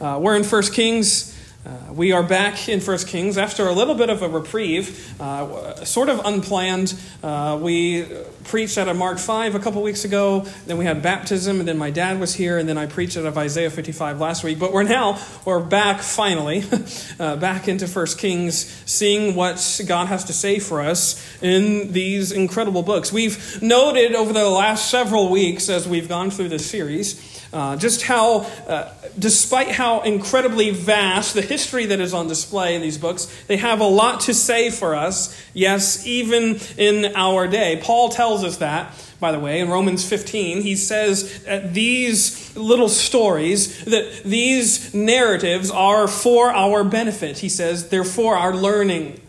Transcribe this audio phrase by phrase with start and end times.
[0.00, 1.36] Uh, we're in 1 Kings.
[1.66, 5.74] Uh, we are back in 1 Kings after a little bit of a reprieve, uh,
[5.84, 6.98] sort of unplanned.
[7.22, 8.06] Uh, we
[8.44, 11.76] preached out of Mark 5 a couple weeks ago, then we had baptism, and then
[11.76, 14.58] my dad was here, and then I preached out of Isaiah 55 last week.
[14.58, 16.64] But we're now, we're back finally,
[17.20, 22.32] uh, back into 1 Kings, seeing what God has to say for us in these
[22.32, 23.12] incredible books.
[23.12, 28.02] We've noted over the last several weeks as we've gone through this series uh, just
[28.02, 33.26] how, uh, despite how incredibly vast the history that is on display in these books,
[33.48, 37.80] they have a lot to say for us, yes, even in our day.
[37.82, 40.62] Paul tells us that, by the way, in Romans 15.
[40.62, 47.38] He says that these little stories, that these narratives are for our benefit.
[47.38, 49.20] He says they're for our learning.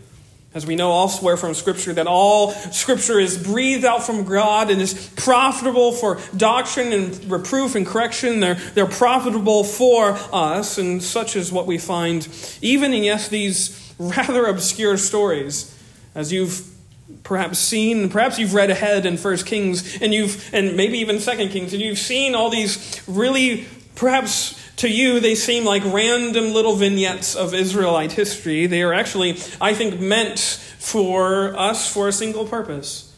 [0.54, 4.82] As we know elsewhere from Scripture, that all Scripture is breathed out from God and
[4.82, 8.40] is profitable for doctrine and reproof and correction.
[8.40, 12.28] They're, they're profitable for us, and such is what we find
[12.60, 15.74] even in, yes, these rather obscure stories.
[16.14, 16.68] As you've
[17.22, 21.48] perhaps seen, perhaps you've read ahead in First Kings, and you've, and maybe even Second
[21.48, 26.74] Kings, and you've seen all these really perhaps to you, they seem like random little
[26.74, 28.66] vignettes of Israelite history.
[28.66, 30.38] They are actually, I think, meant
[30.78, 33.14] for us for a single purpose.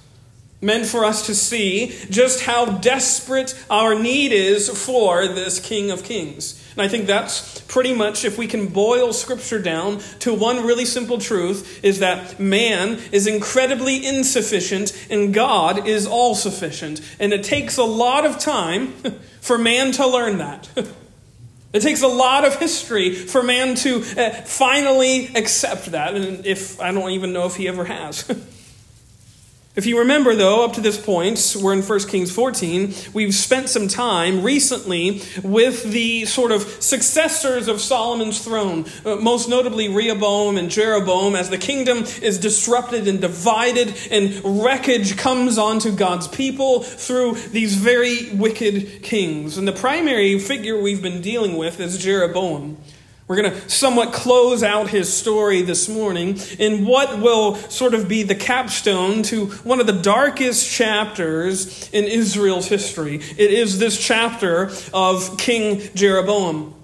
[0.61, 6.05] Meant for us to see just how desperate our need is for this King of
[6.05, 6.61] Kings.
[6.73, 10.85] And I think that's pretty much, if we can boil Scripture down to one really
[10.85, 17.01] simple truth, is that man is incredibly insufficient and God is all sufficient.
[17.21, 18.89] And it takes a lot of time
[19.41, 20.69] for man to learn that.
[21.75, 26.81] It takes a lot of history for man to uh, finally accept that, and if
[26.81, 28.25] I don't even know if he ever has.
[29.77, 33.69] If you remember, though, up to this point, we're in 1 Kings 14, we've spent
[33.69, 40.59] some time recently with the sort of successors of Solomon's throne, uh, most notably Rehoboam
[40.59, 46.85] and Jeroboam, as the kingdom is disrupted and divided, and wreckage comes onto God's people
[46.85, 49.59] through these very wicked kings.
[49.59, 52.77] And the primary figure we've been dealing with is Jeroboam.
[53.27, 58.07] We're going to somewhat close out his story this morning in what will sort of
[58.07, 63.17] be the capstone to one of the darkest chapters in Israel's history.
[63.17, 66.75] It is this chapter of King Jeroboam.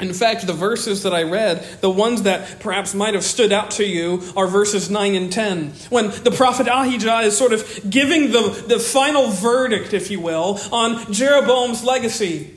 [0.00, 3.70] In fact, the verses that I read, the ones that perhaps might have stood out
[3.72, 5.68] to you, are verses 9 and 10.
[5.90, 10.58] When the prophet Ahijah is sort of giving the, the final verdict, if you will,
[10.72, 12.52] on Jeroboam's legacy.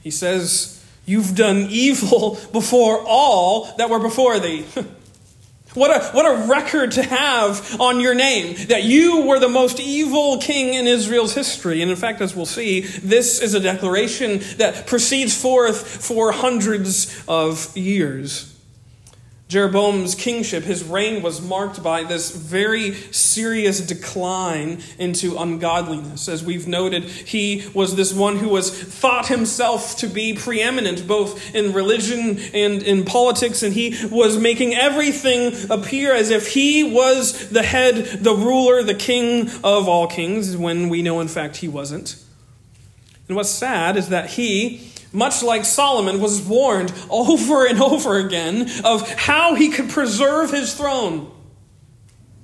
[0.00, 4.66] He says, You've done evil before all that were before thee.
[5.74, 9.78] What a, what a record to have on your name that you were the most
[9.78, 11.80] evil king in Israel's history.
[11.80, 17.22] And in fact, as we'll see, this is a declaration that proceeds forth for hundreds
[17.28, 18.49] of years.
[19.50, 26.28] Jeroboam's kingship, his reign was marked by this very serious decline into ungodliness.
[26.28, 31.52] As we've noted, he was this one who was thought himself to be preeminent both
[31.52, 37.50] in religion and in politics, and he was making everything appear as if he was
[37.50, 41.66] the head, the ruler, the king of all kings, when we know in fact he
[41.66, 42.22] wasn't.
[43.26, 48.70] And what's sad is that he much like Solomon, was warned over and over again
[48.84, 51.30] of how he could preserve his throne.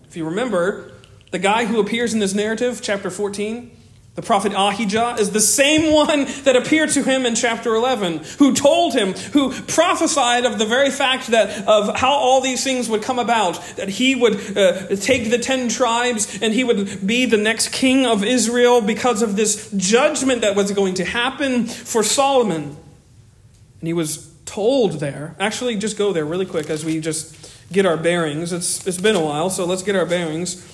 [0.09, 0.93] If you remember,
[1.31, 3.76] the guy who appears in this narrative, chapter 14,
[4.17, 8.55] the prophet Ahijah is the same one that appeared to him in chapter 11, who
[8.55, 13.03] told him, who prophesied of the very fact that of how all these things would
[13.03, 17.37] come about, that he would uh, take the ten tribes and he would be the
[17.37, 22.75] next king of Israel because of this judgment that was going to happen for Solomon.
[23.81, 27.85] And he was told there, actually, just go there really quick as we just get
[27.85, 28.53] our bearings.
[28.53, 30.65] It's, it's been a while, so let's get our bearings.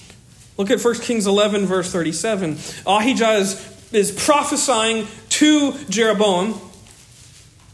[0.57, 2.59] Look at 1 Kings 11, verse 37.
[2.87, 6.61] Ahijah is, is prophesying to Jeroboam.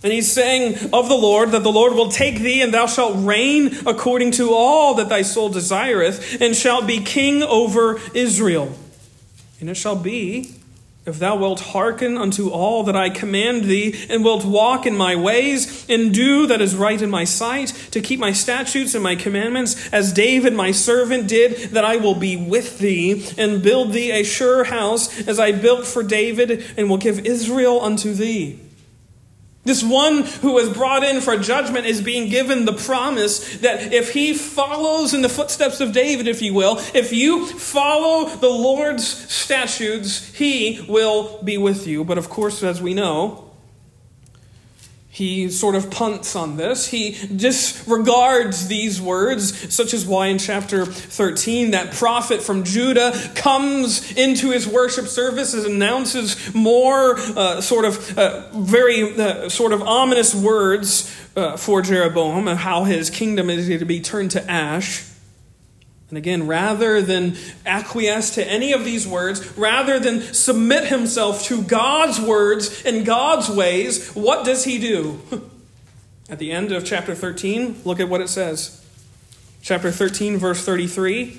[0.02, 3.16] And he's saying of the Lord that the Lord will take thee, and thou shalt
[3.26, 8.72] reign according to all that thy soul desireth, and shalt be king over Israel.
[9.60, 10.57] And it shall be
[11.08, 15.16] if thou wilt hearken unto all that I command thee, and wilt walk in my
[15.16, 19.16] ways, and do that is right in my sight, to keep my statutes and my
[19.16, 24.10] commandments, as David my servant did, that I will be with thee, and build thee
[24.10, 28.60] a sure house, as I built for David, and will give Israel unto thee.
[29.68, 34.14] This one who was brought in for judgment is being given the promise that if
[34.14, 39.06] he follows in the footsteps of David, if you will, if you follow the Lord's
[39.06, 42.02] statutes, he will be with you.
[42.02, 43.47] But of course, as we know,
[45.10, 46.88] he sort of punts on this.
[46.88, 54.12] He disregards these words, such as why in chapter 13 that prophet from Judah comes
[54.12, 59.82] into his worship service and announces more uh, sort of uh, very uh, sort of
[59.82, 65.07] ominous words uh, for Jeroboam and how his kingdom is to be turned to ash.
[66.08, 71.62] And again, rather than acquiesce to any of these words, rather than submit himself to
[71.62, 75.20] God's words and God's ways, what does he do?
[76.30, 78.84] At the end of chapter 13, look at what it says.
[79.62, 81.38] Chapter 13, verse 33.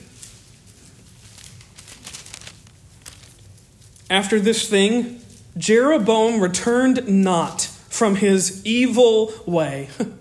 [4.10, 5.21] After this thing,
[5.57, 9.89] Jeroboam returned not from his evil way.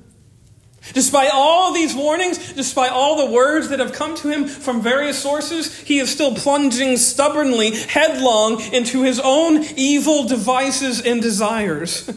[0.94, 5.19] Despite all these warnings, despite all the words that have come to him from various
[5.19, 12.11] sources, he is still plunging stubbornly headlong into his own evil devices and desires.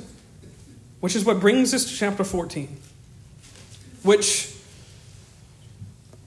[1.00, 2.78] Which is what brings us to chapter 14,
[4.04, 4.54] which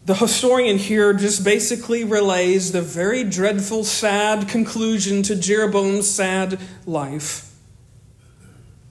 [0.04, 7.54] the historian here just basically relays the very dreadful, sad conclusion to Jeroboam's sad life.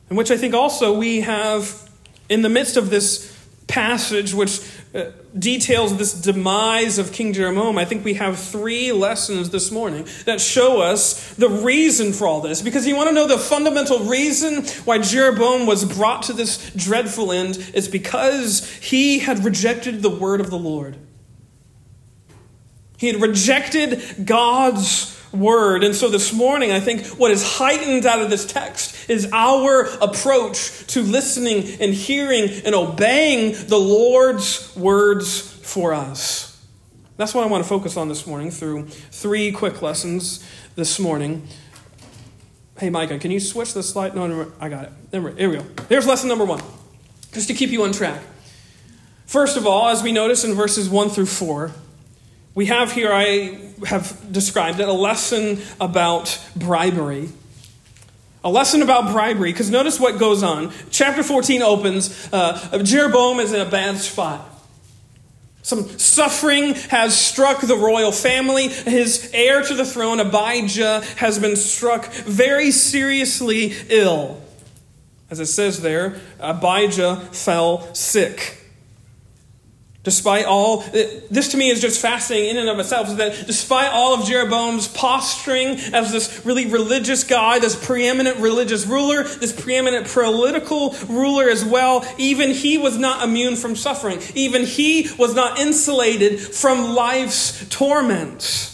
[0.10, 1.90] In which I think also we have,
[2.30, 3.33] in the midst of this
[3.74, 4.62] passage which
[4.94, 5.06] uh,
[5.38, 10.40] details this demise of King Jeroboam, I think we have three lessons this morning that
[10.40, 12.62] show us the reason for all this.
[12.62, 17.32] Because you want to know the fundamental reason why Jeroboam was brought to this dreadful
[17.32, 20.96] end is because he had rejected the word of the Lord.
[22.98, 25.84] He had rejected God's word.
[25.84, 29.86] And so this morning, I think what is heightened out of this text is our
[30.02, 36.50] approach to listening and hearing and obeying the Lord's words for us.
[37.18, 40.44] That's what I want to focus on this morning through three quick lessons
[40.76, 41.48] this morning.
[42.80, 44.16] Hey, Micah, can you switch the slide?
[44.16, 44.92] No, no, I got it.
[45.12, 45.66] Here we go.
[45.90, 46.62] Here's lesson number one,
[47.32, 48.22] just to keep you on track.
[49.26, 51.72] First of all, as we notice in verses 1 through 4,
[52.56, 57.30] we have here, I have described it, a lesson about bribery.
[58.44, 60.72] A lesson about bribery, because notice what goes on.
[60.92, 64.50] Chapter 14 opens uh, Jeroboam is in a bad spot.
[65.64, 68.68] Some suffering has struck the royal family.
[68.68, 74.42] His heir to the throne, Abijah, has been struck very seriously ill.
[75.32, 78.63] As it says there, Abijah fell sick.
[80.04, 83.90] Despite all, this to me is just fascinating in and of itself, is that despite
[83.90, 90.08] all of Jeroboam's posturing as this really religious guy, this preeminent religious ruler, this preeminent
[90.08, 94.20] political ruler as well, even he was not immune from suffering.
[94.36, 98.73] Even he was not insulated from life's torments.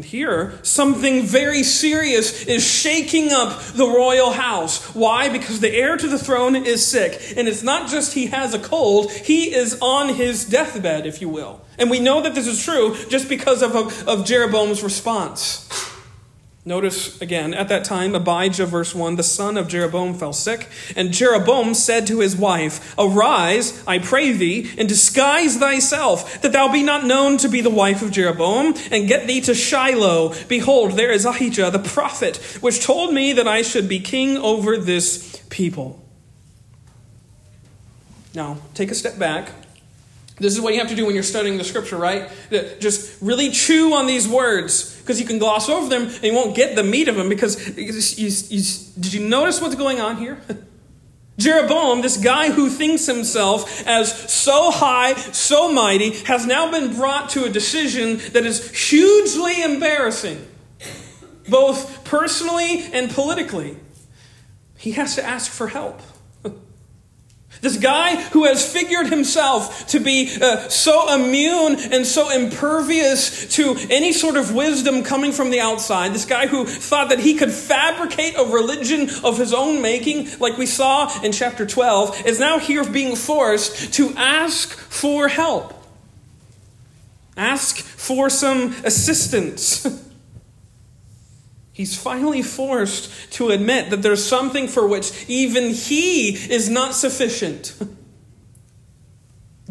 [0.00, 4.94] And here, something very serious is shaking up the royal house.
[4.94, 5.28] Why?
[5.28, 7.34] Because the heir to the throne is sick.
[7.36, 11.28] And it's not just he has a cold, he is on his deathbed, if you
[11.28, 11.60] will.
[11.78, 13.76] And we know that this is true just because of,
[14.08, 15.68] of Jeroboam's response.
[16.62, 21.10] Notice again, at that time, Abijah, verse 1, the son of Jeroboam fell sick, and
[21.10, 26.82] Jeroboam said to his wife, Arise, I pray thee, and disguise thyself, that thou be
[26.82, 30.34] not known to be the wife of Jeroboam, and get thee to Shiloh.
[30.48, 34.76] Behold, there is Ahijah the prophet, which told me that I should be king over
[34.76, 36.04] this people.
[38.34, 39.48] Now, take a step back
[40.40, 42.30] this is what you have to do when you're studying the scripture, right?
[42.80, 46.56] Just really chew on these words because you can gloss over them and you won't
[46.56, 48.62] get the meat of them because you, you,
[48.98, 50.40] did you notice what's going on here?
[51.38, 57.30] Jeroboam, this guy who thinks himself as so high, so mighty, has now been brought
[57.30, 60.46] to a decision that is hugely embarrassing,
[61.48, 63.78] both personally and politically.
[64.76, 66.00] He has to ask for help.
[67.60, 73.76] This guy who has figured himself to be uh, so immune and so impervious to
[73.90, 77.52] any sort of wisdom coming from the outside, this guy who thought that he could
[77.52, 82.58] fabricate a religion of his own making, like we saw in chapter 12, is now
[82.58, 85.74] here being forced to ask for help.
[87.36, 89.86] Ask for some assistance.
[91.72, 97.74] He's finally forced to admit that there's something for which even he is not sufficient.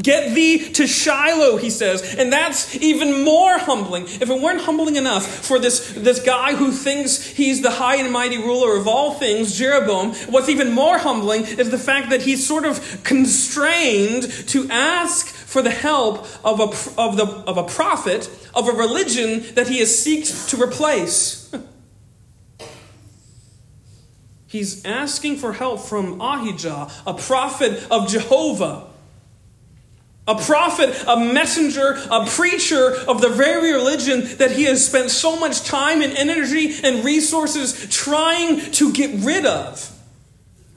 [0.02, 2.16] Get thee to Shiloh, he says.
[2.16, 4.04] And that's even more humbling.
[4.06, 8.12] If it weren't humbling enough for this, this guy who thinks he's the high and
[8.12, 12.48] mighty ruler of all things, Jeroboam, what's even more humbling is the fact that he's
[12.48, 18.30] sort of constrained to ask for the help of a, of the, of a prophet,
[18.56, 21.54] of a religion that he has sought to replace.
[24.50, 28.88] He's asking for help from Ahijah, a prophet of Jehovah.
[30.28, 35.40] A prophet, a messenger, a preacher of the very religion that he has spent so
[35.40, 39.99] much time and energy and resources trying to get rid of.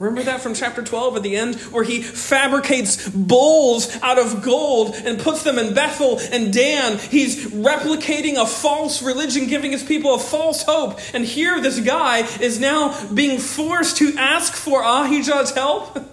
[0.03, 4.97] Remember that from chapter 12 at the end, where he fabricates bulls out of gold
[4.97, 6.99] and puts them in Bethel and Dan.
[6.99, 10.99] He's replicating a false religion, giving his people a false hope.
[11.15, 15.97] And here, this guy is now being forced to ask for Ahijah's help.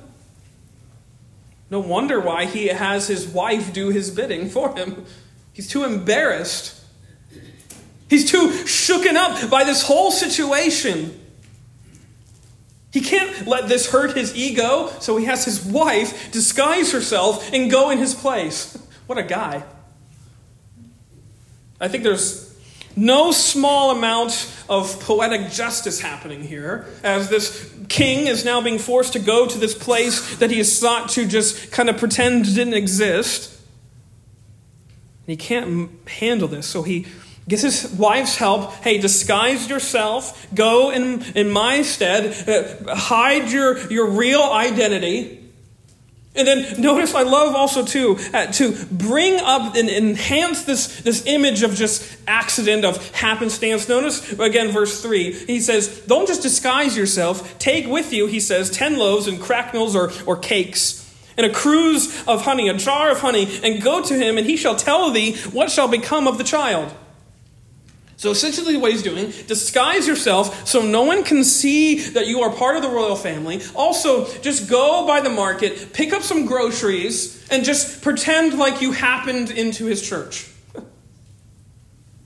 [1.71, 5.05] No wonder why he has his wife do his bidding for him.
[5.53, 6.75] He's too embarrassed.
[8.09, 11.18] He's too shooken up by this whole situation.
[12.91, 17.69] He can't let this hurt his ego, so he has his wife disguise herself and
[17.69, 18.77] go in his place.
[19.09, 19.63] What a guy.
[21.81, 22.55] I think there's
[22.95, 29.13] no small amount of poetic justice happening here, as this king is now being forced
[29.13, 32.75] to go to this place that he has sought to just kind of pretend didn't
[32.75, 33.59] exist.
[35.25, 37.07] He can't handle this, so he
[37.49, 38.71] gets his wife's help.
[38.75, 40.47] Hey, disguise yourself.
[40.53, 42.47] Go in, in my stead.
[42.47, 45.39] Uh, hide your, your real identity.
[46.35, 51.25] And then notice, I love also too uh, to bring up and enhance this, this
[51.25, 53.89] image of just accident, of happenstance.
[53.89, 55.33] Notice again, verse 3.
[55.33, 57.57] He says, Don't just disguise yourself.
[57.57, 62.25] Take with you, he says, 10 loaves and cracknels or, or cakes, and a cruse
[62.27, 65.35] of honey, a jar of honey, and go to him, and he shall tell thee
[65.51, 66.93] what shall become of the child.
[68.19, 72.51] So essentially, what he's doing, disguise yourself so no one can see that you are
[72.51, 73.61] part of the royal family.
[73.73, 78.91] Also, just go by the market, pick up some groceries, and just pretend like you
[78.91, 80.51] happened into his church.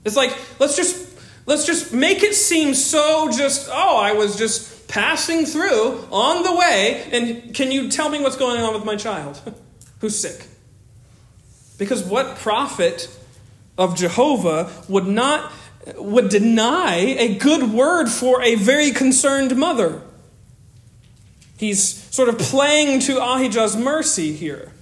[0.04, 4.88] It's like, let's just let's just make it seem so just, oh, I was just
[4.88, 8.96] passing through on the way, and can you tell me what's going on with my
[8.96, 9.40] child
[10.00, 10.48] who's sick?
[11.78, 13.08] Because what prophet
[13.78, 15.52] of Jehovah would not
[15.96, 20.02] would deny a good word for a very concerned mother.
[21.56, 24.72] He's sort of playing to Ahijah's mercy here.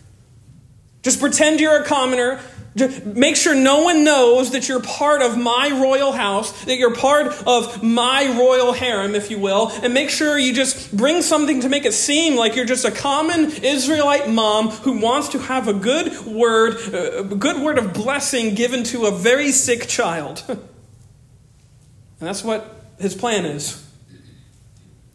[1.03, 2.41] Just pretend you're a commoner.
[3.05, 7.27] Make sure no one knows that you're part of my royal house, that you're part
[7.47, 11.69] of my royal harem, if you will, and make sure you just bring something to
[11.69, 15.75] make it seem like you're just a common Israelite mom who wants to have a
[15.75, 20.43] good word, a good word of blessing given to a very sick child.
[22.23, 23.85] And that's what his plan is.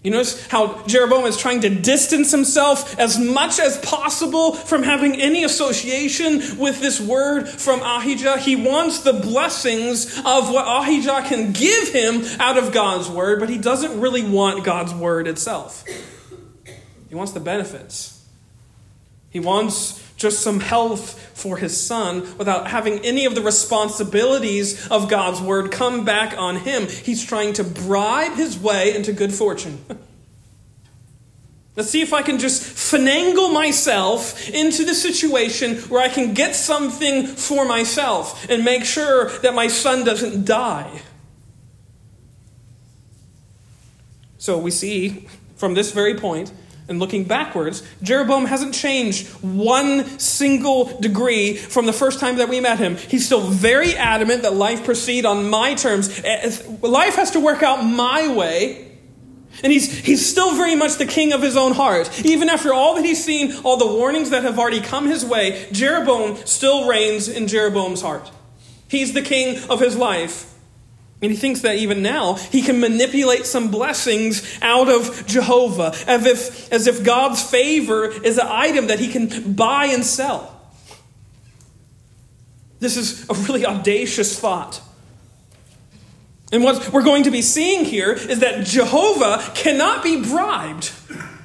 [0.03, 5.15] You notice how Jeroboam is trying to distance himself as much as possible from having
[5.15, 8.39] any association with this word from Ahijah.
[8.39, 13.47] He wants the blessings of what Ahijah can give him out of God's word, but
[13.47, 15.85] he doesn't really want God's word itself.
[17.07, 18.21] He wants the benefits.
[19.29, 25.07] He wants just some health for his son without having any of the responsibilities of
[25.07, 26.87] God's word come back on him.
[26.87, 29.85] He's trying to bribe his way into good fortune.
[31.75, 36.55] Let's see if I can just finagle myself into the situation where I can get
[36.55, 41.03] something for myself and make sure that my son doesn't die.
[44.39, 46.51] So we see from this very point
[46.89, 52.59] and looking backwards, Jeroboam hasn't changed one single degree from the first time that we
[52.59, 52.95] met him.
[52.95, 56.19] He's still very adamant that life proceed on my terms.
[56.23, 56.51] Eh, eh,
[56.81, 58.85] life has to work out my way.
[59.63, 62.23] And he's, he's still very much the king of his own heart.
[62.23, 65.67] Even after all that he's seen, all the warnings that have already come his way,
[65.71, 68.29] Jeroboam still reigns in Jeroboam's heart.
[68.87, 70.53] He's the king of his life.
[71.21, 76.25] And he thinks that even now he can manipulate some blessings out of Jehovah, as
[76.25, 80.53] if, as if God's favor is an item that he can buy and sell.
[82.79, 84.81] This is a really audacious thought.
[86.51, 90.91] And what we're going to be seeing here is that Jehovah cannot be bribed,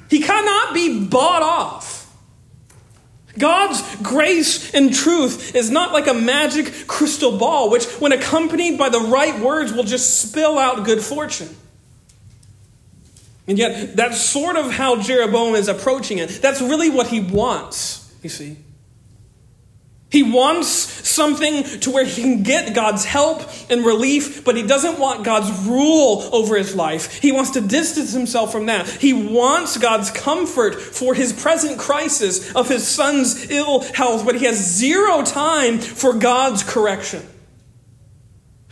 [0.09, 1.92] he cannot be bought off.
[3.37, 8.89] God's grace and truth is not like a magic crystal ball, which, when accompanied by
[8.89, 11.49] the right words, will just spill out good fortune.
[13.47, 16.29] And yet, that's sort of how Jeroboam is approaching it.
[16.41, 18.57] That's really what he wants, you see.
[20.13, 23.41] He wants something to where he can get God's help
[23.71, 27.17] and relief, but he doesn't want God's rule over his life.
[27.17, 28.87] He wants to distance himself from that.
[28.87, 34.45] He wants God's comfort for his present crisis of his son's ill health, but he
[34.45, 37.27] has zero time for God's correction.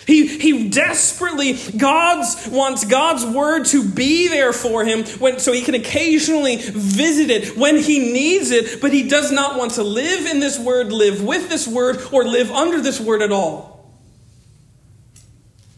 [0.07, 5.61] He, he desperately God's wants God's word to be there for him when, so he
[5.61, 10.25] can occasionally visit it when he needs it, but he does not want to live
[10.25, 13.71] in this word, live with this word, or live under this word at all.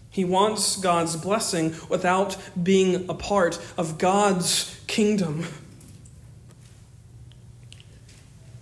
[0.09, 5.45] He wants God's blessing without being a part of God's kingdom.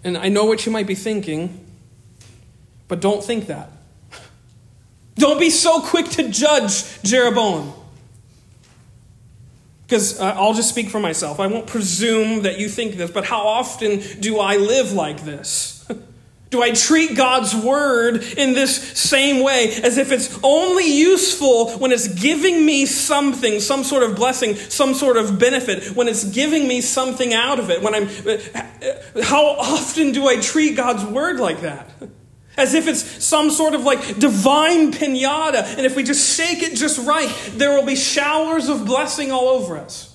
[0.03, 1.65] And I know what you might be thinking,
[2.88, 3.70] but don't think that.
[5.15, 7.74] Don't be so quick to judge Jeroboam.
[9.86, 11.39] Because uh, I'll just speak for myself.
[11.39, 15.86] I won't presume that you think this, but how often do I live like this?
[16.51, 21.94] Do I treat God's word in this same way as if it's only useful when
[21.94, 26.68] it's giving me something, some sort of blessing, some sort of benefit, when it's giving
[26.68, 27.82] me something out of it?
[27.82, 31.89] When I'm uh, how often do I treat God's word like that?
[32.58, 36.75] As if it's some sort of like divine pinata, and if we just shake it
[36.75, 40.12] just right, there will be showers of blessing all over us.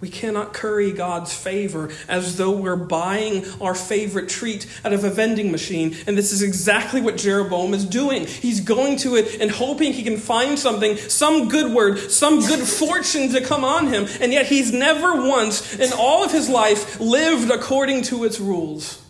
[0.00, 5.10] We cannot curry God's favor as though we're buying our favorite treat out of a
[5.10, 5.96] vending machine.
[6.06, 8.26] And this is exactly what Jeroboam is doing.
[8.26, 12.60] He's going to it and hoping he can find something, some good word, some good
[12.68, 14.06] fortune to come on him.
[14.20, 19.02] And yet he's never once in all of his life lived according to its rules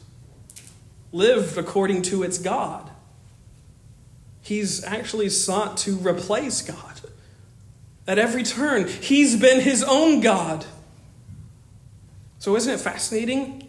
[1.12, 2.90] lived according to its God.
[4.42, 7.00] He's actually sought to replace God.
[8.06, 10.64] At every turn, he's been his own God.
[12.38, 13.68] So, isn't it fascinating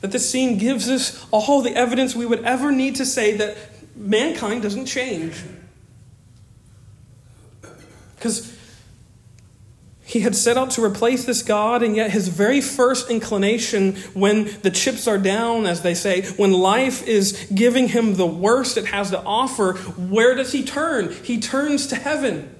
[0.00, 3.56] that this scene gives us all the evidence we would ever need to say that
[3.94, 5.42] mankind doesn't change?
[8.16, 8.53] Because
[10.14, 14.44] he had set out to replace this God, and yet his very first inclination, when
[14.62, 18.86] the chips are down, as they say, when life is giving him the worst it
[18.86, 21.12] has to offer, where does he turn?
[21.12, 22.54] He turns to heaven.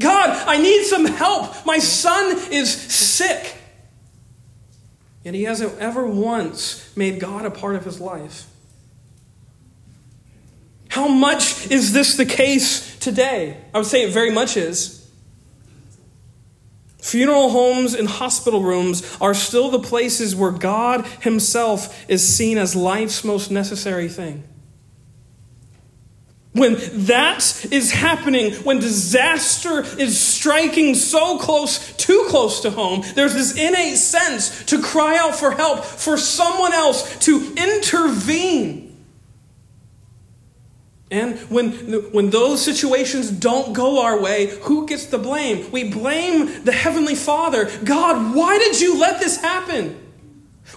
[0.00, 1.66] God, I need some help.
[1.66, 3.54] My son is sick.
[5.22, 8.46] Yet he hasn't ever once made God a part of his life.
[10.88, 13.58] How much is this the case today?
[13.74, 15.01] I would say it very much is.
[17.02, 22.76] Funeral homes and hospital rooms are still the places where God Himself is seen as
[22.76, 24.44] life's most necessary thing.
[26.52, 33.34] When that is happening, when disaster is striking so close, too close to home, there's
[33.34, 38.91] this innate sense to cry out for help, for someone else to intervene.
[41.12, 41.72] And when,
[42.12, 45.70] when those situations don't go our way, who gets the blame?
[45.70, 47.70] We blame the Heavenly Father.
[47.84, 50.00] God, why did you let this happen?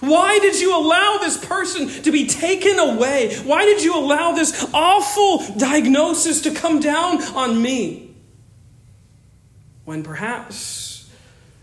[0.00, 3.34] Why did you allow this person to be taken away?
[3.38, 8.14] Why did you allow this awful diagnosis to come down on me?
[9.86, 11.10] When perhaps,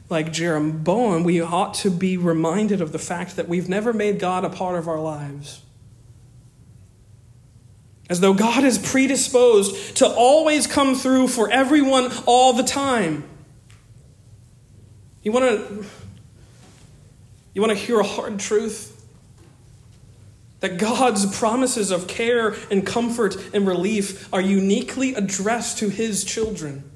[0.09, 4.43] like Jeroboam, we ought to be reminded of the fact that we've never made God
[4.43, 5.62] a part of our lives
[8.09, 13.23] as though God is predisposed to always come through for everyone all the time.
[15.23, 15.85] You want to
[17.53, 18.89] you want to hear a hard truth?
[20.59, 26.89] That God's promises of care and comfort and relief are uniquely addressed to his children.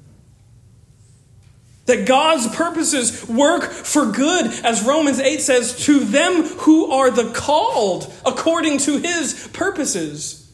[1.86, 7.32] That God's purposes work for good, as Romans 8 says, to them who are the
[7.32, 10.47] called according to his purposes.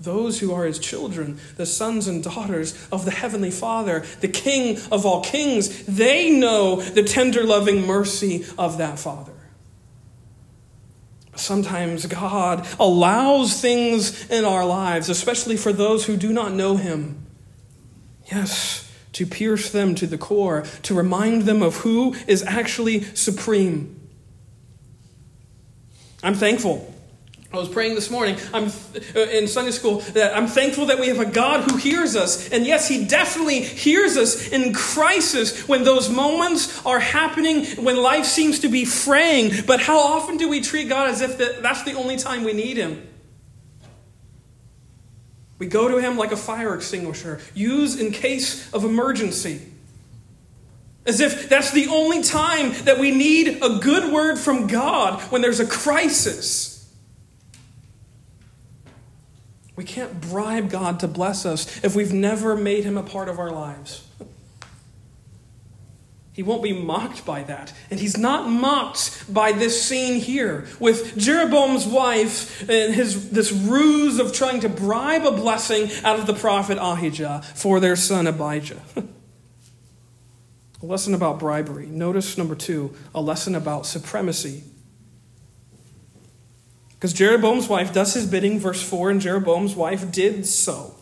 [0.00, 4.78] Those who are his children, the sons and daughters of the heavenly Father, the King
[4.90, 9.32] of all kings, they know the tender, loving mercy of that Father.
[11.36, 17.26] Sometimes God allows things in our lives, especially for those who do not know him.
[18.30, 23.96] Yes, to pierce them to the core, to remind them of who is actually supreme.
[26.22, 26.94] I'm thankful
[27.52, 31.08] I was praying this morning I'm, uh, in Sunday school that I'm thankful that we
[31.08, 32.48] have a God who hears us.
[32.50, 38.24] And yes, He definitely hears us in crisis when those moments are happening, when life
[38.24, 39.64] seems to be fraying.
[39.66, 42.76] But how often do we treat God as if that's the only time we need
[42.76, 43.04] Him?
[45.58, 49.60] We go to Him like a fire extinguisher, used in case of emergency.
[51.04, 55.42] As if that's the only time that we need a good word from God when
[55.42, 56.69] there's a crisis.
[59.80, 63.38] We can't bribe God to bless us if we've never made him a part of
[63.38, 64.06] our lives.
[66.34, 67.72] He won't be mocked by that.
[67.90, 74.18] And he's not mocked by this scene here with Jeroboam's wife and his, this ruse
[74.18, 78.82] of trying to bribe a blessing out of the prophet Ahijah for their son Abijah.
[78.96, 79.06] a
[80.82, 81.86] lesson about bribery.
[81.86, 84.62] Notice number two, a lesson about supremacy.
[87.00, 90.94] Because Jeroboam's wife does his bidding, verse 4, and Jeroboam's wife did so.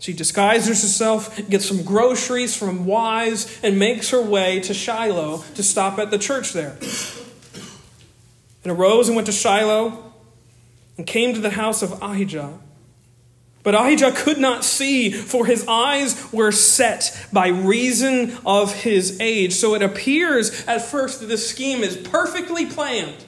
[0.00, 5.62] She disguises herself, gets some groceries from Wise, and makes her way to Shiloh to
[5.62, 6.76] stop at the church there.
[8.62, 10.12] And arose and went to Shiloh
[10.98, 12.58] and came to the house of Ahijah.
[13.62, 19.54] But Ahijah could not see, for his eyes were set by reason of his age.
[19.54, 23.24] So it appears at first that this scheme is perfectly planned.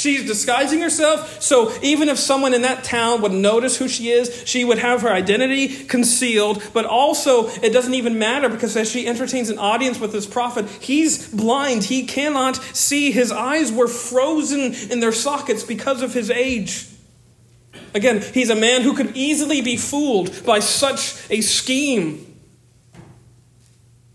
[0.00, 4.44] She's disguising herself, so even if someone in that town would notice who she is,
[4.46, 6.62] she would have her identity concealed.
[6.72, 10.66] But also, it doesn't even matter because as she entertains an audience with this prophet,
[10.80, 11.84] he's blind.
[11.84, 13.10] He cannot see.
[13.10, 16.86] His eyes were frozen in their sockets because of his age.
[17.92, 22.26] Again, he's a man who could easily be fooled by such a scheme.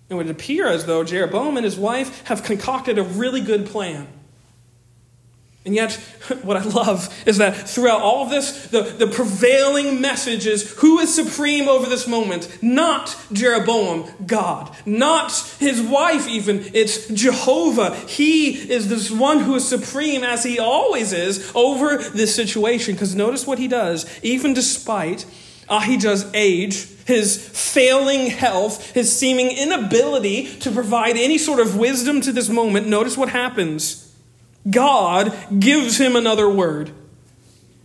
[0.09, 4.07] It would appear as though Jeroboam and his wife have concocted a really good plan.
[5.65, 5.93] And yet,
[6.43, 10.99] what I love is that throughout all of this, the, the prevailing message is who
[10.99, 12.61] is supreme over this moment?
[12.61, 14.75] Not Jeroboam, God.
[14.85, 16.69] Not his wife, even.
[16.73, 17.95] It's Jehovah.
[17.95, 22.93] He is this one who is supreme, as he always is, over this situation.
[22.93, 24.05] Because notice what he does.
[24.21, 25.25] Even despite
[25.67, 32.21] uh, Ahijah's age, his failing health, his seeming inability to provide any sort of wisdom
[32.21, 34.04] to this moment, notice what happens.
[34.69, 36.91] God gives him another word.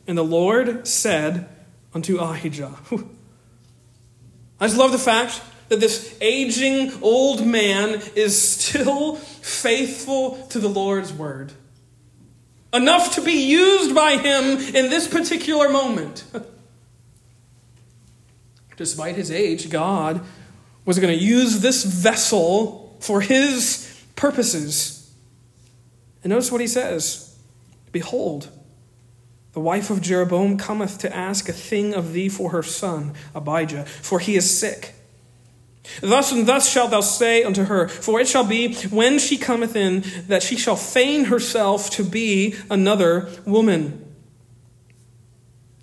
[0.06, 1.48] And the Lord said
[1.94, 2.74] unto Ahijah,
[4.60, 10.68] I just love the fact that this aging old man is still faithful to the
[10.68, 11.52] Lord's word.
[12.72, 16.24] Enough to be used by him in this particular moment.
[18.76, 20.22] Despite his age, God
[20.84, 24.99] was going to use this vessel for his purposes.
[26.22, 27.38] And notice what he says
[27.92, 28.48] Behold,
[29.52, 33.85] the wife of Jeroboam cometh to ask a thing of thee for her son, Abijah,
[33.85, 34.94] for he is sick.
[36.00, 39.74] Thus and thus shalt thou say unto her, for it shall be when she cometh
[39.74, 44.10] in that she shall feign herself to be another woman.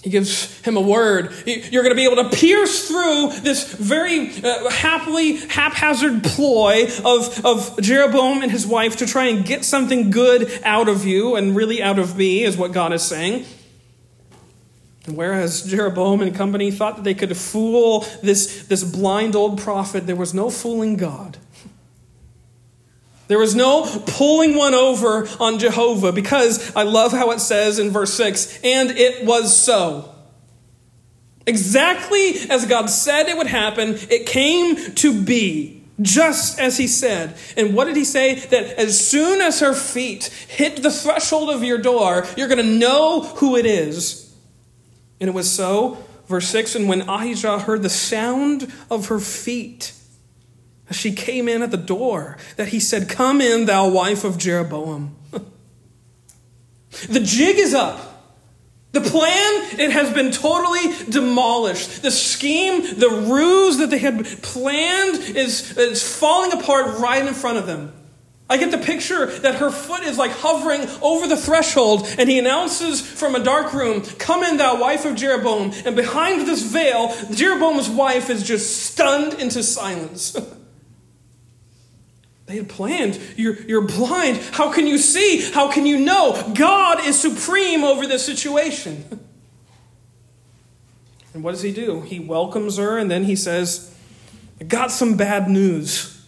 [0.04, 1.34] He gives him a word.
[1.46, 7.44] You're going to be able to pierce through this very uh, happily haphazard ploy of,
[7.46, 11.56] of Jeroboam and his wife to try and get something good out of you and
[11.56, 13.46] really out of me, is what God is saying.
[15.08, 20.06] And whereas Jeroboam and company thought that they could fool this, this blind old prophet,
[20.06, 21.38] there was no fooling God.
[23.28, 27.92] There was no pulling one over on Jehovah because I love how it says in
[27.92, 30.14] verse 6 and it was so.
[31.46, 37.38] Exactly as God said it would happen, it came to be, just as He said.
[37.56, 38.36] And what did He say?
[38.36, 42.78] That as soon as her feet hit the threshold of your door, you're going to
[42.78, 44.36] know who it is.
[45.22, 46.04] And it was so.
[46.28, 49.94] Verse 6 And when Ahijah heard the sound of her feet,
[50.90, 54.38] as she came in at the door, that he said, Come in, thou wife of
[54.38, 55.16] Jeroboam.
[57.10, 58.18] the jig is up.
[58.94, 62.02] The plan, it has been totally demolished.
[62.02, 67.58] The scheme, the ruse that they had planned is, is falling apart right in front
[67.58, 67.94] of them.
[68.50, 72.40] I get the picture that her foot is like hovering over the threshold, and he
[72.40, 75.74] announces from a dark room, Come in, thou wife of Jeroboam.
[75.86, 80.36] And behind this veil, Jeroboam's wife is just stunned into silence.
[82.48, 83.20] They had planned.
[83.36, 84.38] You're, you're blind.
[84.38, 85.52] How can you see?
[85.52, 86.54] How can you know?
[86.56, 89.22] God is supreme over this situation.
[91.34, 92.02] And what does he do?
[92.02, 93.96] He welcomes her and then he says,
[94.60, 96.20] I got some bad news.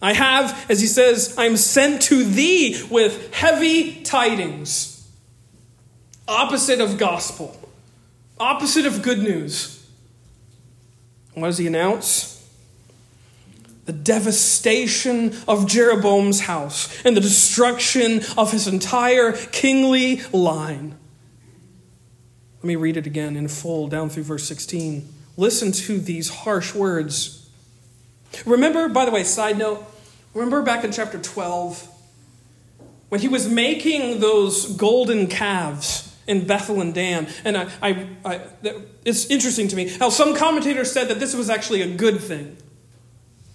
[0.00, 5.10] I have, as he says, I'm sent to thee with heavy tidings.
[6.28, 7.68] Opposite of gospel,
[8.38, 9.84] opposite of good news.
[11.34, 12.31] What does he announce?
[13.84, 20.96] The devastation of Jeroboam's house and the destruction of his entire kingly line.
[22.58, 25.08] Let me read it again in full, down through verse 16.
[25.36, 27.50] Listen to these harsh words.
[28.46, 29.84] Remember, by the way, side note,
[30.32, 31.88] remember back in chapter 12
[33.08, 37.26] when he was making those golden calves in Bethel and Dan.
[37.44, 38.40] And I, I, I,
[39.04, 42.56] it's interesting to me how some commentators said that this was actually a good thing.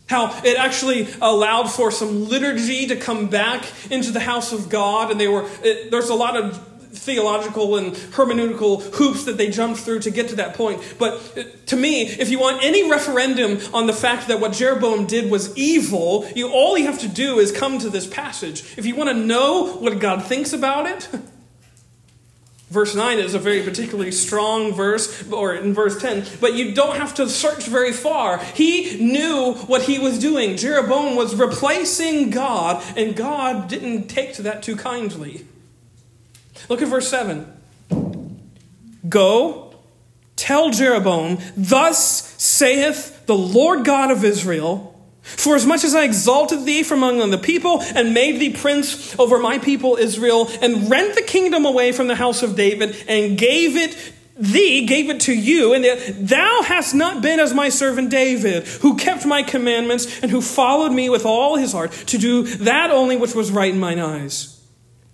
[0.07, 5.11] How it actually allowed for some liturgy to come back into the house of God,
[5.11, 6.57] and they were it, there's a lot of
[6.97, 10.81] theological and hermeneutical hoops that they jumped through to get to that point.
[10.97, 15.05] But uh, to me, if you want any referendum on the fact that what Jeroboam
[15.05, 18.77] did was evil, you all you have to do is come to this passage.
[18.77, 21.09] If you want to know what God thinks about it,
[22.69, 26.97] Verse 9 is a very particularly strong verse, or in verse 10, but you don't
[26.97, 28.39] have to search very far.
[28.39, 30.57] He knew what he was doing.
[30.57, 35.45] Jeroboam was replacing God, and God didn't take to that too kindly.
[36.67, 37.53] Look at verse 7.
[39.07, 39.73] Go,
[40.35, 44.93] tell Jeroboam, Thus saith the Lord God of Israel.
[45.35, 49.17] For as much as I exalted thee from among the people, and made thee prince
[49.19, 53.37] over my people Israel, and rent the kingdom away from the house of David, and
[53.37, 55.83] gave it thee, gave it to you, and
[56.29, 60.91] thou hast not been as my servant David, who kept my commandments, and who followed
[60.91, 64.56] me with all his heart, to do that only which was right in mine eyes.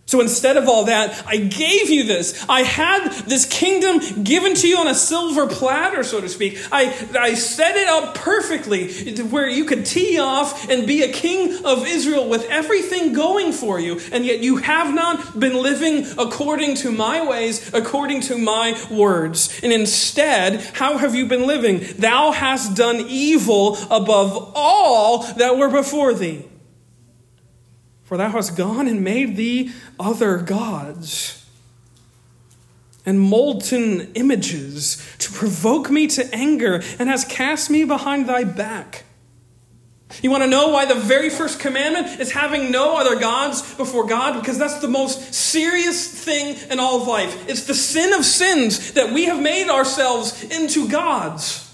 [0.05, 2.45] So instead of all that, I gave you this.
[2.49, 6.59] I had this kingdom given to you on a silver platter, so to speak.
[6.71, 11.65] I, I set it up perfectly where you could tee off and be a king
[11.65, 14.01] of Israel with everything going for you.
[14.11, 19.57] And yet you have not been living according to my ways, according to my words.
[19.63, 21.79] And instead, how have you been living?
[21.97, 26.45] Thou hast done evil above all that were before thee.
[28.13, 31.43] For thou hast gone and made thee other gods
[33.07, 39.05] and molten images to provoke me to anger, and hast cast me behind thy back.
[40.21, 44.05] You want to know why the very first commandment is having no other gods before
[44.05, 44.39] God?
[44.39, 47.49] Because that's the most serious thing in all of life.
[47.49, 51.67] It's the sin of sins that we have made ourselves into gods.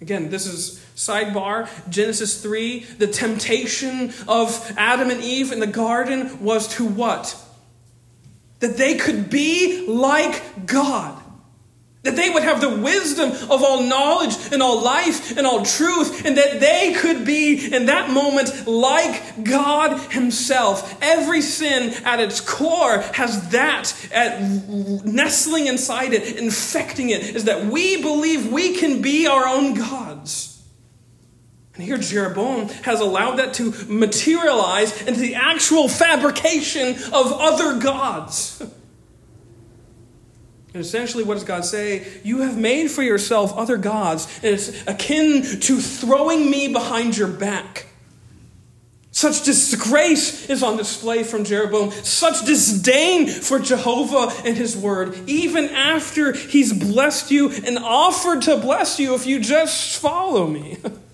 [0.00, 2.80] Again, this is sidebar Genesis 3.
[2.98, 7.36] The temptation of Adam and Eve in the garden was to what?
[8.60, 11.16] That they could be like God.
[12.02, 16.24] That they would have the wisdom of all knowledge and all life and all truth,
[16.24, 20.96] and that they could be in that moment like God Himself.
[21.02, 27.66] Every sin at its core has that at nestling inside it, infecting it, is that
[27.66, 30.49] we believe we can be our own gods.
[31.80, 38.62] And here Jeroboam has allowed that to materialize into the actual fabrication of other gods.
[40.72, 42.06] And essentially, what does God say?
[42.22, 47.26] You have made for yourself other gods, and it's akin to throwing me behind your
[47.26, 47.86] back.
[49.10, 55.70] Such disgrace is on display from Jeroboam, such disdain for Jehovah and his word, even
[55.70, 60.78] after he's blessed you and offered to bless you if you just follow me.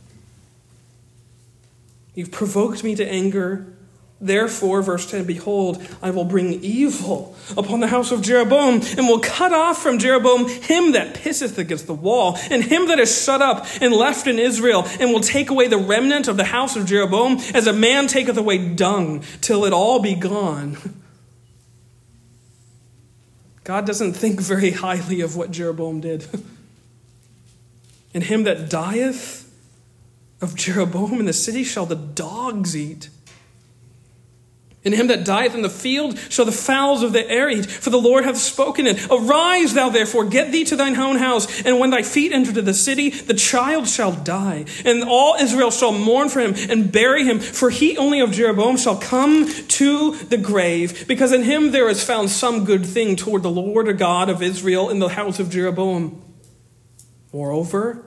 [2.16, 3.76] You've provoked me to anger
[4.20, 9.20] Therefore, verse 10 Behold, I will bring evil upon the house of Jeroboam, and will
[9.20, 13.42] cut off from Jeroboam him that pisseth against the wall, and him that is shut
[13.42, 16.86] up and left in Israel, and will take away the remnant of the house of
[16.86, 20.78] Jeroboam, as a man taketh away dung, till it all be gone.
[23.64, 26.26] God doesn't think very highly of what Jeroboam did.
[28.14, 29.45] and him that dieth
[30.40, 33.10] of Jeroboam in the city shall the dogs eat.
[34.84, 37.90] And him that dieth in the field shall the fowls of the air eat, for
[37.90, 39.04] the Lord hath spoken it.
[39.10, 42.62] Arise thou therefore, get thee to thine own house, and when thy feet enter to
[42.62, 44.64] the city, the child shall die.
[44.84, 48.76] And all Israel shall mourn for him and bury him, for he only of Jeroboam
[48.76, 53.42] shall come to the grave, because in him there is found some good thing toward
[53.42, 56.22] the Lord a God of Israel in the house of Jeroboam.
[57.32, 58.04] Moreover,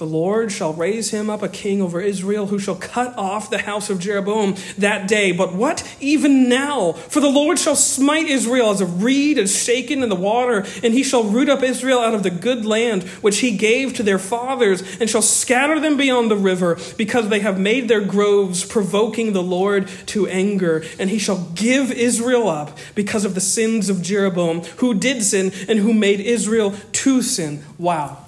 [0.00, 3.58] the Lord shall raise him up a king over Israel who shall cut off the
[3.58, 5.30] house of Jeroboam that day.
[5.30, 5.86] But what?
[6.00, 6.92] Even now.
[6.92, 10.94] For the Lord shall smite Israel as a reed is shaken in the water, and
[10.94, 14.18] he shall root up Israel out of the good land which he gave to their
[14.18, 19.34] fathers, and shall scatter them beyond the river, because they have made their groves, provoking
[19.34, 20.82] the Lord to anger.
[20.98, 25.52] And he shall give Israel up because of the sins of Jeroboam, who did sin
[25.68, 27.62] and who made Israel to sin.
[27.76, 28.24] Wow.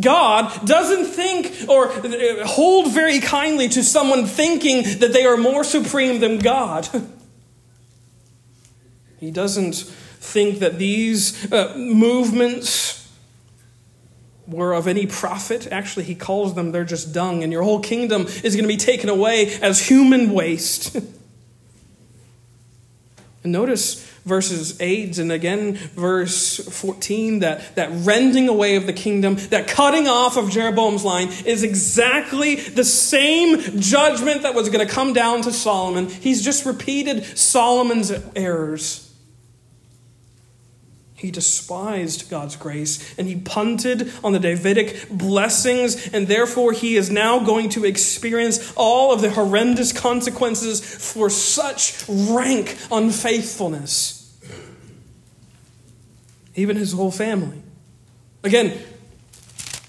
[0.00, 1.88] God doesn't think or
[2.44, 6.88] hold very kindly to someone thinking that they are more supreme than God.
[9.20, 13.10] He doesn't think that these uh, movements
[14.46, 15.66] were of any profit.
[15.72, 18.76] Actually, he calls them they're just dung, and your whole kingdom is going to be
[18.76, 20.96] taken away as human waste.
[23.44, 29.36] And notice verses 8 and again verse 14 that, that rending away of the kingdom,
[29.50, 34.92] that cutting off of Jeroboam's line is exactly the same judgment that was going to
[34.92, 36.08] come down to Solomon.
[36.08, 39.08] He's just repeated Solomon's errors.
[41.18, 47.10] He despised God's grace and he punted on the Davidic blessings, and therefore he is
[47.10, 50.80] now going to experience all of the horrendous consequences
[51.12, 54.17] for such rank unfaithfulness.
[56.58, 57.62] Even his whole family.
[58.44, 58.78] Again,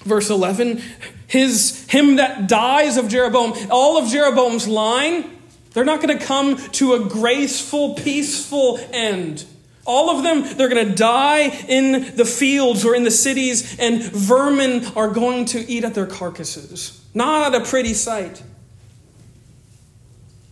[0.06, 0.82] verse 11
[1.30, 5.38] his him that dies of Jeroboam, all of Jeroboam's line,
[5.74, 9.46] they're not going to come to a graceful, peaceful end.
[9.86, 14.02] All of them, they're going to die in the fields or in the cities, and
[14.02, 17.00] vermin are going to eat at their carcasses.
[17.14, 18.42] Not a pretty sight.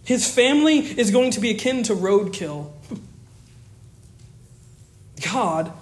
[0.04, 2.72] His family is going to be akin to roadkill.
[5.34, 5.74] God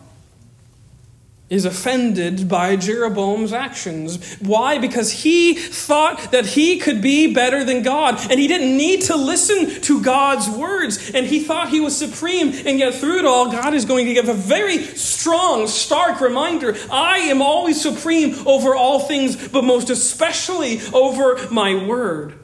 [1.47, 4.35] is offended by Jeroboam's actions.
[4.39, 4.79] Why?
[4.79, 9.15] Because he thought that he could be better than God, and he didn't need to
[9.15, 13.51] listen to God's words, and he thought he was supreme, and yet through it all,
[13.51, 18.73] God is going to give a very strong, stark reminder I am always supreme over
[18.73, 22.39] all things, but most especially over my word.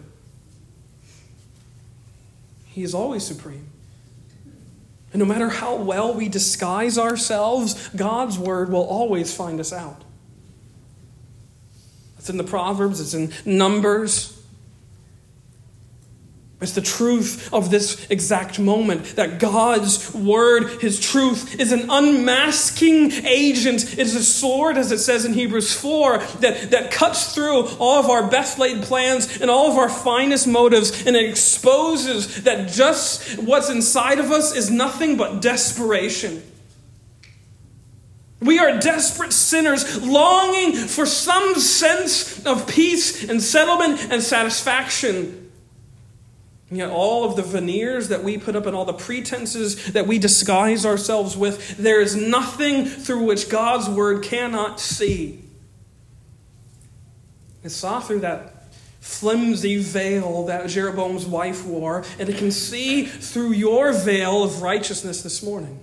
[2.67, 3.70] He is always supreme.
[5.13, 10.03] And no matter how well we disguise ourselves, God's word will always find us out.
[12.17, 14.40] It's in the Proverbs, it's in Numbers.
[16.61, 23.11] It's the truth of this exact moment that God's word, his truth, is an unmasking
[23.25, 23.93] agent.
[23.93, 27.99] It is a sword, as it says in Hebrews 4, that, that cuts through all
[27.99, 32.69] of our best laid plans and all of our finest motives, and it exposes that
[32.69, 36.43] just what's inside of us is nothing but desperation.
[38.39, 45.40] We are desperate sinners longing for some sense of peace and settlement and satisfaction.
[46.71, 50.07] And yet, all of the veneers that we put up and all the pretenses that
[50.07, 55.43] we disguise ourselves with, there is nothing through which God's word cannot see.
[57.61, 63.51] It saw through that flimsy veil that Jeroboam's wife wore, and it can see through
[63.51, 65.77] your veil of righteousness this morning.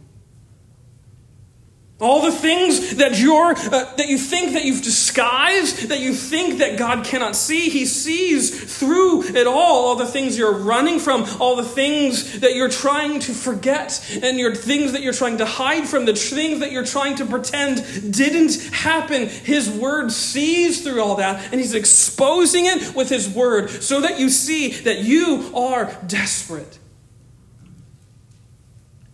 [2.01, 6.61] All the things that you're uh, that you think that you've disguised, that you think
[6.61, 9.89] that God cannot see, he sees through it all.
[9.89, 14.39] All the things you're running from, all the things that you're trying to forget, and
[14.39, 17.79] your things that you're trying to hide from, the things that you're trying to pretend
[18.15, 19.27] didn't happen.
[19.29, 24.21] His word sees through all that, and he's exposing it with his word so that
[24.21, 26.79] you see that you are desperate.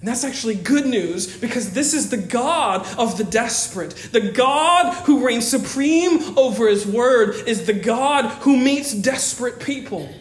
[0.05, 3.93] And that's actually good news because this is the God of the desperate.
[4.13, 10.15] The God who reigns supreme over his word is the God who meets desperate people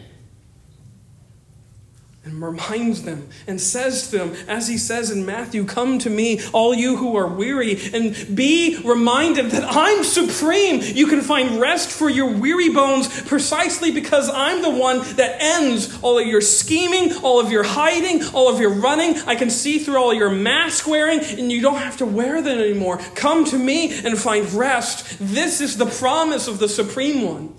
[2.24, 6.40] and reminds them and says to them, as he says in Matthew, Come to me,
[6.52, 10.80] all you who are weary, and be reminded that I'm supreme.
[10.82, 15.98] You can find rest for your weary bones precisely because I'm the one that ends
[16.00, 19.16] all of your scheming, all of your hiding, all of your running.
[19.26, 22.58] I can see through all your mask wearing, and you don't have to wear them
[22.58, 22.98] anymore.
[23.14, 25.18] Come to me and find rest.
[25.20, 27.54] This is the promise of the Supreme One.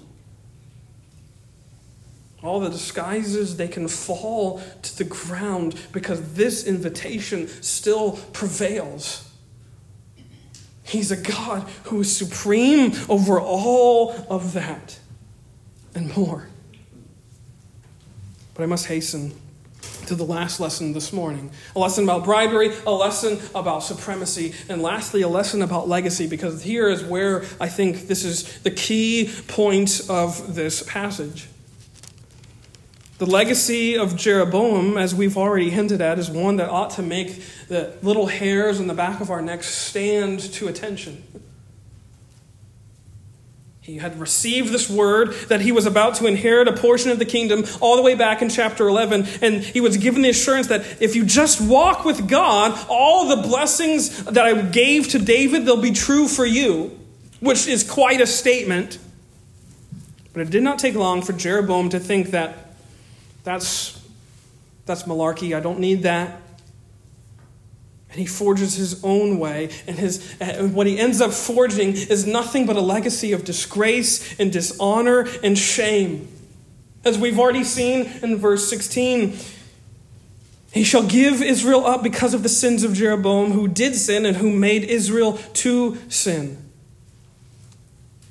[2.46, 9.32] All the disguises, they can fall to the ground because this invitation still prevails.
[10.84, 15.00] He's a God who is supreme over all of that
[15.96, 16.48] and more.
[18.54, 19.34] But I must hasten
[20.06, 24.84] to the last lesson this morning a lesson about bribery, a lesson about supremacy, and
[24.84, 29.32] lastly, a lesson about legacy, because here is where I think this is the key
[29.48, 31.48] point of this passage.
[33.18, 37.42] The legacy of Jeroboam, as we've already hinted at, is one that ought to make
[37.70, 41.24] the little hairs on the back of our necks stand to attention.
[43.80, 47.26] He had received this word that he was about to inherit a portion of the
[47.26, 49.28] kingdom all the way back in chapter 11.
[49.42, 53.48] And he was given the assurance that if you just walk with God, all the
[53.48, 57.00] blessings that I gave to David, they'll be true for you,
[57.40, 58.98] which is quite a statement.
[60.34, 62.65] But it did not take long for Jeroboam to think that
[63.46, 64.02] that's,
[64.86, 65.56] that's malarkey.
[65.56, 66.42] I don't need that.
[68.10, 69.70] And he forges his own way.
[69.88, 74.40] And, his, and what he ends up forging is nothing but a legacy of disgrace
[74.40, 76.28] and dishonor and shame.
[77.04, 79.38] As we've already seen in verse 16,
[80.72, 84.38] He shall give Israel up because of the sins of Jeroboam, who did sin and
[84.38, 86.65] who made Israel to sin.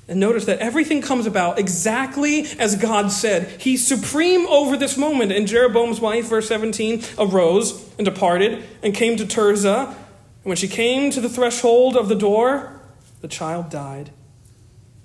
[0.07, 3.59] And notice that everything comes about exactly as God said.
[3.59, 5.31] He's supreme over this moment.
[5.31, 9.87] And Jeroboam's wife, verse 17, arose and departed and came to Tirzah.
[9.87, 9.95] And
[10.43, 12.79] when she came to the threshold of the door,
[13.21, 14.11] the child died.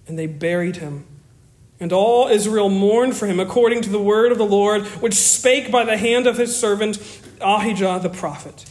[0.07, 1.07] And they buried him.
[1.79, 5.71] And all Israel mourned for him according to the word of the Lord, which spake
[5.71, 6.99] by the hand of his servant
[7.41, 8.67] Ahijah the prophet.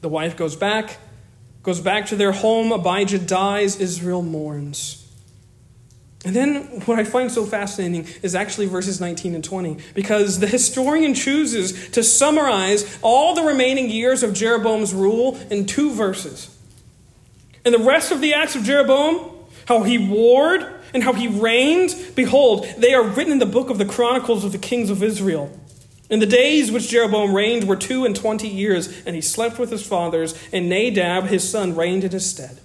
[0.00, 0.98] The wife goes back
[1.64, 2.70] goes back to their home.
[2.70, 3.80] Abijah dies.
[3.80, 5.00] Israel mourns.
[6.24, 10.46] And then what I find so fascinating is actually verses 19 and 20, because the
[10.46, 16.56] historian chooses to summarize all the remaining years of Jeroboam's rule in two verses.
[17.64, 19.32] And the rest of the acts of Jeroboam,
[19.66, 23.76] how he warred and how he reigned, behold, they are written in the book of
[23.76, 25.50] the Chronicles of the kings of Israel.
[26.10, 29.70] And the days which Jeroboam reigned were two and twenty years, and he slept with
[29.70, 32.60] his fathers, and Nadab, his son, reigned in his stead.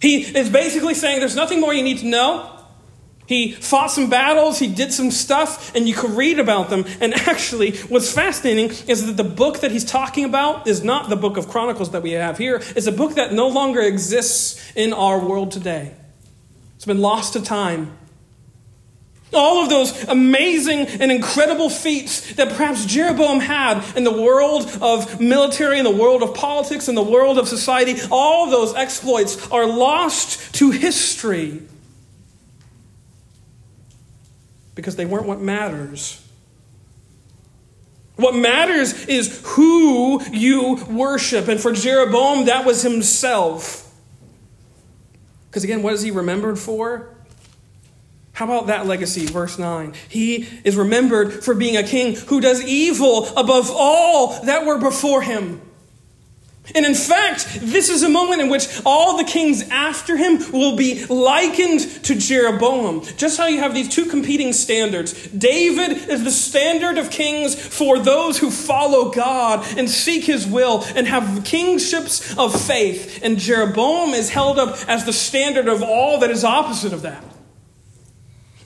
[0.00, 2.54] He is basically saying there's nothing more you need to know.
[3.26, 6.86] He fought some battles, he did some stuff, and you can read about them.
[6.98, 11.16] And actually, what's fascinating is that the book that he's talking about is not the
[11.16, 12.56] book of Chronicles that we have here.
[12.74, 15.94] It's a book that no longer exists in our world today.
[16.76, 17.97] It's been lost to time.
[19.32, 25.20] All of those amazing and incredible feats that perhaps Jeroboam had in the world of
[25.20, 29.66] military, in the world of politics, in the world of society, all those exploits are
[29.66, 31.62] lost to history
[34.74, 36.24] because they weren't what matters.
[38.14, 41.48] What matters is who you worship.
[41.48, 43.92] And for Jeroboam, that was himself.
[45.50, 47.14] Because again, what is he remembered for?
[48.38, 49.26] How about that legacy?
[49.26, 49.94] Verse 9.
[50.08, 55.22] He is remembered for being a king who does evil above all that were before
[55.22, 55.60] him.
[56.72, 60.76] And in fact, this is a moment in which all the kings after him will
[60.76, 63.02] be likened to Jeroboam.
[63.16, 65.26] Just how you have these two competing standards.
[65.30, 70.84] David is the standard of kings for those who follow God and seek his will
[70.94, 73.18] and have kingships of faith.
[73.20, 77.24] And Jeroboam is held up as the standard of all that is opposite of that.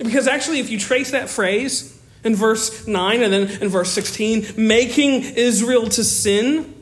[0.03, 4.55] Because actually, if you trace that phrase in verse 9 and then in verse 16,
[4.57, 6.75] making Israel to sin,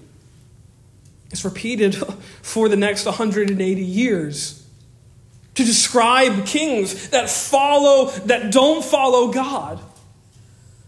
[1.31, 1.95] it's repeated
[2.43, 4.66] for the next 180 years
[5.55, 9.81] to describe kings that follow, that don't follow God.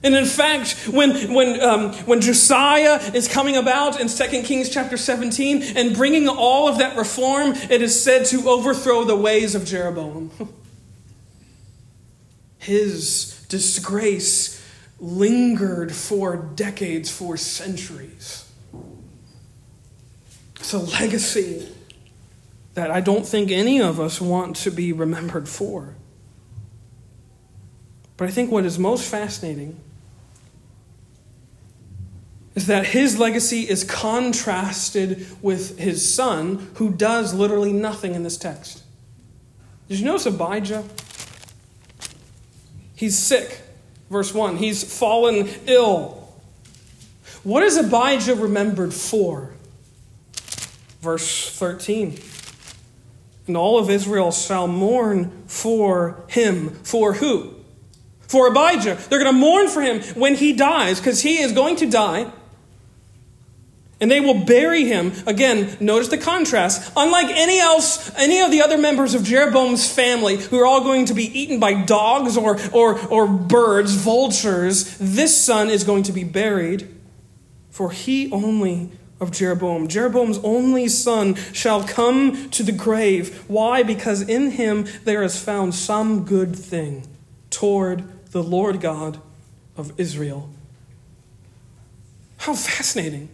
[0.04, 4.96] And in fact, when, when, um, when Josiah is coming about in 2 Kings chapter
[4.96, 9.64] 17 and bringing all of that reform, it is said to overthrow the ways of
[9.64, 10.30] Jeroboam.
[12.62, 14.64] His disgrace
[15.00, 18.48] lingered for decades, for centuries.
[20.60, 21.68] It's a legacy
[22.74, 25.96] that I don't think any of us want to be remembered for.
[28.16, 29.80] But I think what is most fascinating
[32.54, 38.36] is that his legacy is contrasted with his son, who does literally nothing in this
[38.36, 38.84] text.
[39.88, 40.84] Did you notice Abijah?
[43.02, 43.60] He's sick.
[44.10, 44.58] Verse 1.
[44.58, 46.32] He's fallen ill.
[47.42, 49.50] What is Abijah remembered for?
[51.00, 52.16] Verse 13.
[53.48, 56.70] And all of Israel shall mourn for him.
[56.84, 57.56] For who?
[58.20, 58.98] For Abijah.
[59.08, 62.30] They're going to mourn for him when he dies, because he is going to die.
[64.02, 65.12] And they will bury him.
[65.28, 66.92] Again, notice the contrast.
[66.96, 71.06] Unlike any else, any of the other members of Jeroboam's family who are all going
[71.06, 76.12] to be eaten by dogs or, or, or birds, vultures, this son is going to
[76.12, 76.92] be buried.
[77.70, 78.90] For he only
[79.20, 83.44] of Jeroboam, Jeroboam's only son, shall come to the grave.
[83.48, 83.84] Why?
[83.84, 87.06] Because in him there is found some good thing
[87.50, 89.20] toward the Lord God
[89.76, 90.50] of Israel.
[92.38, 93.28] How fascinating.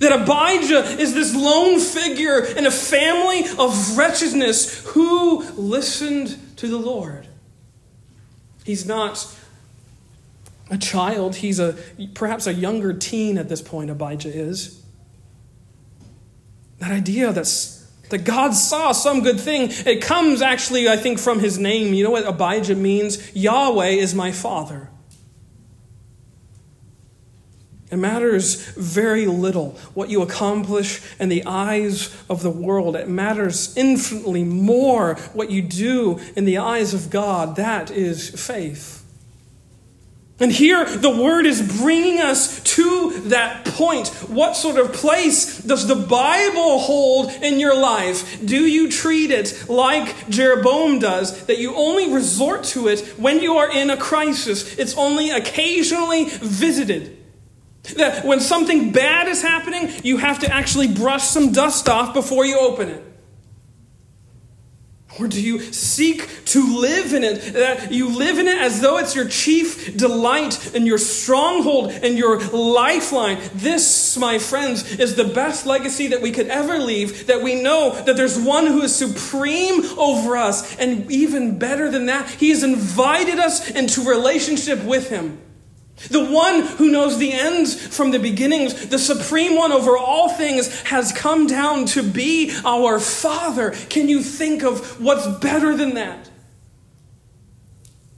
[0.00, 6.78] That Abijah is this lone figure in a family of wretchedness who listened to the
[6.78, 7.28] Lord.
[8.64, 9.26] He's not
[10.70, 11.76] a child, he's a
[12.14, 14.82] perhaps a younger teen at this point, Abijah is.
[16.78, 17.80] That idea that's
[18.10, 19.68] that God saw some good thing.
[19.70, 21.94] It comes actually, I think, from his name.
[21.94, 23.34] You know what Abijah means?
[23.34, 24.89] Yahweh is my father.
[27.90, 32.94] It matters very little what you accomplish in the eyes of the world.
[32.94, 37.56] It matters infinitely more what you do in the eyes of God.
[37.56, 38.98] That is faith.
[40.38, 44.08] And here, the word is bringing us to that point.
[44.30, 48.40] What sort of place does the Bible hold in your life?
[48.42, 53.58] Do you treat it like Jeroboam does, that you only resort to it when you
[53.58, 54.78] are in a crisis?
[54.78, 57.19] It's only occasionally visited.
[57.96, 62.44] That when something bad is happening, you have to actually brush some dust off before
[62.44, 63.04] you open it.
[65.18, 67.54] Or do you seek to live in it?
[67.54, 72.16] That you live in it as though it's your chief delight and your stronghold and
[72.16, 73.38] your lifeline.
[73.54, 77.26] This, my friends, is the best legacy that we could ever leave.
[77.26, 80.76] That we know that there's one who is supreme over us.
[80.76, 85.38] And even better than that, he has invited us into relationship with him.
[86.08, 90.80] The one who knows the ends from the beginnings, the supreme one over all things,
[90.82, 93.72] has come down to be our Father.
[93.90, 96.30] Can you think of what's better than that?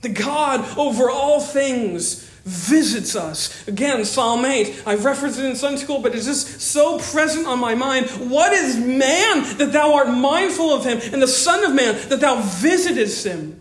[0.02, 3.66] The God over all things visits us.
[3.68, 4.82] Again, Psalm 8.
[4.86, 8.06] I've referenced it in Sunday school, but it's just so present on my mind.
[8.30, 12.20] What is man that thou art mindful of him, and the Son of Man that
[12.20, 13.60] thou visitest him?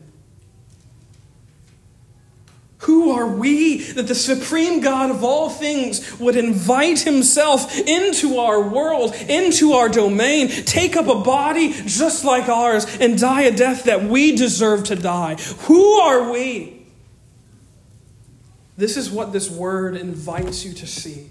[2.82, 8.60] Who are we that the supreme God of all things would invite himself into our
[8.60, 13.84] world, into our domain, take up a body just like ours, and die a death
[13.84, 15.36] that we deserve to die?
[15.68, 16.88] Who are we?
[18.78, 21.30] This is what this word invites you to see.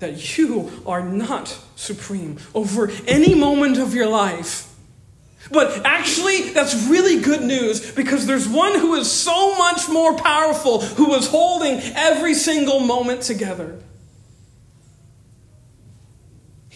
[0.00, 4.65] That you are not supreme over any moment of your life
[5.50, 10.80] but actually, that's really good news because there's one who is so much more powerful
[10.80, 13.80] who is holding every single moment together.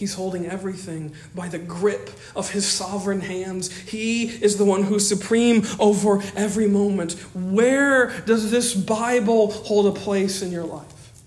[0.01, 3.71] He's holding everything by the grip of his sovereign hands.
[3.71, 7.13] He is the one who's supreme over every moment.
[7.35, 11.21] Where does this Bible hold a place in your life?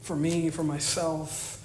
[0.00, 1.55] For me, for myself,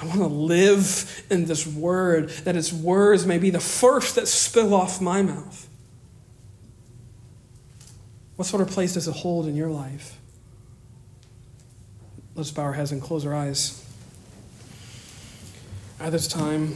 [0.00, 4.26] I want to live in this word, that its words may be the first that
[4.26, 5.68] spill off my mouth.
[8.36, 10.18] What sort of place does it hold in your life?
[12.34, 13.80] Let's bow our heads and close our eyes.
[16.00, 16.74] At this time,